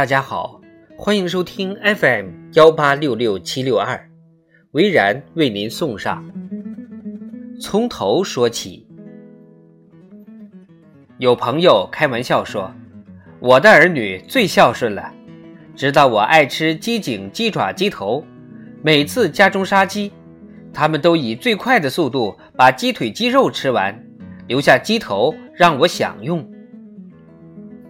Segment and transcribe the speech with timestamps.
[0.00, 0.58] 大家好，
[0.96, 4.08] 欢迎收听 FM 幺八六六七六二，
[4.70, 6.24] 维然为您送上。
[7.60, 8.88] 从头说起，
[11.18, 12.72] 有朋友开玩笑说，
[13.40, 15.12] 我的儿女最孝顺了，
[15.76, 18.24] 知道我爱吃鸡颈、鸡爪、鸡头，
[18.82, 20.10] 每次家中杀鸡，
[20.72, 24.02] 他们都以最快的速度把鸡腿、鸡肉吃完，
[24.48, 26.49] 留下鸡头让我享用。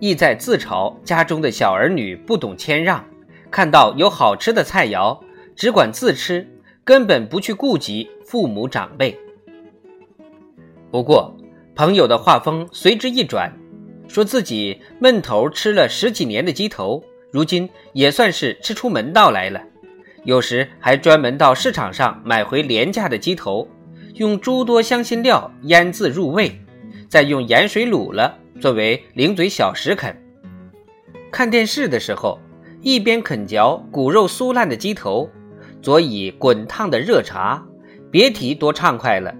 [0.00, 3.04] 意在自嘲家中的小儿女不懂谦让，
[3.50, 5.20] 看到有好吃的菜肴，
[5.54, 6.48] 只管自吃，
[6.82, 9.16] 根本不去顾及父母长辈。
[10.90, 11.36] 不过，
[11.74, 13.52] 朋友的话锋随之一转，
[14.08, 19.62] 说自己闷头吃了十几年的鸡头，如今也算是吃出门道来了。
[20.24, 23.68] 有时还专门到市场上买回廉价的鸡头，
[24.14, 26.58] 用诸多香辛料腌制入味，
[27.08, 28.38] 再用盐水卤了。
[28.60, 30.14] 作为零嘴小食啃，
[31.32, 32.38] 看电视的时候，
[32.82, 35.30] 一边啃嚼骨肉酥烂的鸡头，
[35.80, 37.66] 佐以滚烫的热茶，
[38.10, 39.34] 别提多畅快了。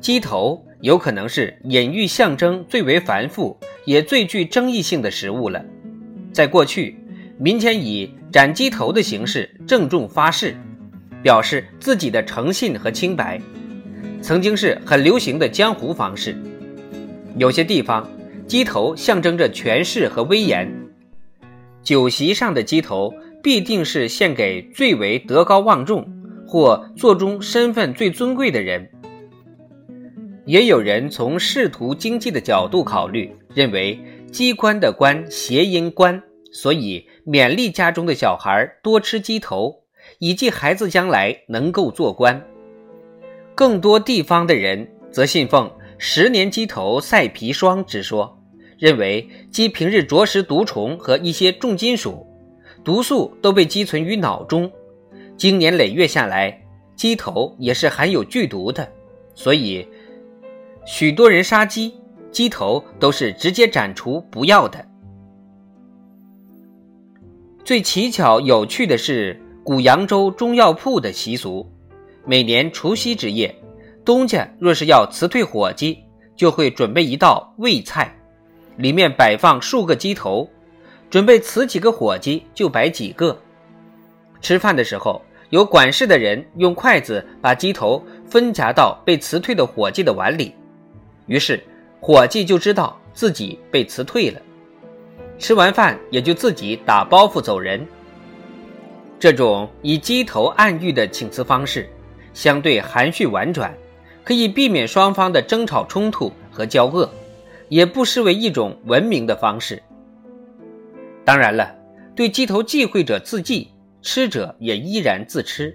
[0.00, 5.64] 鸡头有可能是隐喻象征最为繁复也最具争议性的食物了。
[6.32, 6.98] 在过去，
[7.38, 10.56] 民间以斩鸡头的形式郑重发誓，
[11.22, 13.40] 表示自己的诚信和清白。
[14.24, 16.34] 曾经是很流行的江湖方式，
[17.36, 18.08] 有些地方
[18.46, 20.66] 鸡头象征着权势和威严，
[21.82, 26.10] 酒席上的鸡头必定是献给最为德高望重
[26.48, 28.88] 或座中身份最尊贵的人。
[30.46, 34.00] 也有人从仕途经济的角度考虑，认为
[34.32, 39.82] 机关的官谐音官，所以勉励家中的小孩多吃鸡头，
[40.18, 42.42] 以济孩子将来能够做官。
[43.54, 48.36] 更多地方的人则信奉“十年鸡头赛砒霜”之说，
[48.78, 52.26] 认为鸡平日啄食毒虫和一些重金属，
[52.82, 54.70] 毒素都被积存于脑中，
[55.36, 56.60] 经年累月下来，
[56.96, 58.88] 鸡头也是含有剧毒的，
[59.34, 59.86] 所以
[60.84, 61.94] 许多人杀鸡，
[62.32, 64.84] 鸡头都是直接斩除不要的。
[67.64, 71.70] 最奇巧有趣的是古扬州中药铺的习俗。
[72.26, 73.54] 每年除夕之夜，
[74.04, 75.98] 东家若是要辞退伙计，
[76.34, 78.16] 就会准备一道味菜，
[78.76, 80.48] 里面摆放数个鸡头，
[81.10, 83.38] 准备辞几个伙计就摆几个。
[84.40, 85.20] 吃饭的时候，
[85.50, 90.54] 有管事的人用筷子把鸡头分夹到被辞退的伙计的碗里，
[91.26, 91.62] 于是
[92.00, 94.40] 伙计就知道自己被辞退了。
[95.38, 97.86] 吃完饭也就自己打包袱走人。
[99.18, 101.88] 这种以鸡头暗喻的请辞方式。
[102.34, 103.72] 相对含蓄婉转，
[104.22, 107.08] 可以避免双方的争吵冲突和交恶，
[107.70, 109.82] 也不失为一种文明的方式。
[111.24, 111.74] 当然了，
[112.14, 113.70] 对鸡头忌讳者自忌，
[114.02, 115.74] 吃者也依然自吃。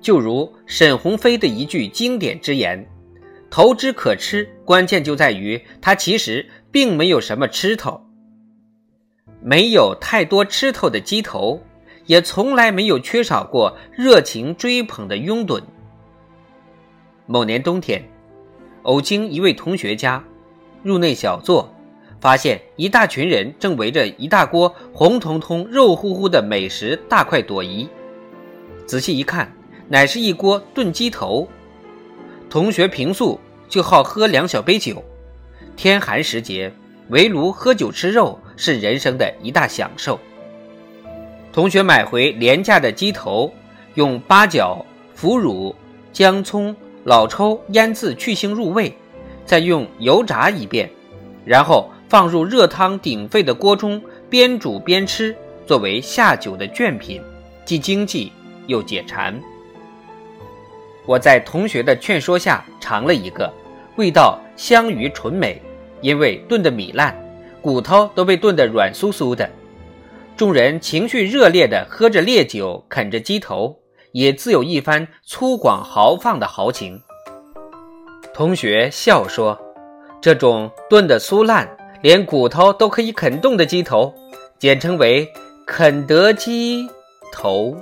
[0.00, 2.84] 就如沈鸿飞的一句经典之言
[3.50, 8.00] ：“头之可吃，关键就在于它其实并没有什么吃头。
[9.40, 11.62] 没有太多吃头的鸡头。”
[12.08, 15.62] 也从来没有缺少过热情追捧的拥趸。
[17.26, 18.02] 某年冬天，
[18.84, 20.24] 偶经一位同学家，
[20.82, 21.70] 入内小坐，
[22.18, 27.86] 发现一大群人正围着一大锅红彤彤、肉乎乎的美食大快朵颐。
[28.86, 29.52] 仔细一看，
[29.86, 31.46] 乃是一锅炖鸡头。
[32.48, 35.04] 同学平素就好喝两小杯酒，
[35.76, 36.72] 天寒时节，
[37.10, 40.18] 围炉喝酒吃肉是人生的一大享受。
[41.58, 43.52] 同学买回廉价的鸡头，
[43.94, 44.86] 用八角、
[45.16, 45.74] 腐乳、
[46.12, 48.96] 姜、葱、老抽腌制去腥入味，
[49.44, 50.88] 再用油炸一遍，
[51.44, 55.34] 然后放入热汤鼎沸的锅中，边煮边吃，
[55.66, 57.20] 作为下酒的卷品，
[57.64, 58.30] 既经济
[58.68, 59.36] 又解馋。
[61.06, 63.52] 我在同学的劝说下尝了一个，
[63.96, 65.60] 味道香于醇美，
[66.02, 67.12] 因为炖的米烂，
[67.60, 69.50] 骨头都被炖得软酥酥的。
[70.38, 73.76] 众人情绪热烈地喝着烈酒，啃着鸡头，
[74.12, 77.02] 也自有一番粗犷豪放的豪情。
[78.32, 79.58] 同学笑说
[80.22, 81.68] ：“这种炖得酥烂，
[82.02, 84.14] 连骨头都可以啃动的鸡头，
[84.60, 85.28] 简称为
[85.66, 86.88] ‘肯德基
[87.32, 87.76] 头’。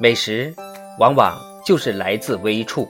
[0.00, 0.52] 美食
[0.98, 2.88] 往往就是来自微处。”